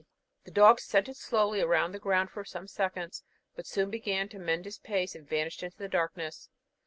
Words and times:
The 0.45 0.49
dog 0.49 0.79
scented 0.79 1.15
slowly 1.15 1.59
about 1.59 1.83
on 1.83 1.91
the 1.91 1.99
ground 1.99 2.31
for 2.31 2.43
some 2.43 2.65
seconds, 2.67 3.21
but 3.55 3.67
soon 3.67 3.91
began 3.91 4.29
to 4.29 4.39
mend 4.39 4.65
his 4.65 4.79
pace, 4.79 5.13
and 5.13 5.29
vanished 5.29 5.61
in 5.61 5.71
the 5.77 5.87
darkness. 5.87 6.49